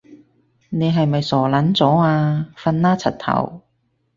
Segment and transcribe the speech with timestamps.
[0.69, 2.49] 你係咪傻撚咗啊？
[2.57, 3.61] 瞓啦柒頭